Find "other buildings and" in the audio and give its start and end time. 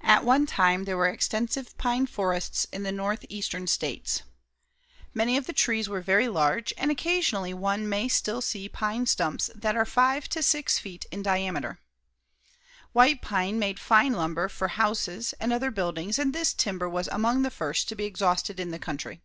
15.52-16.32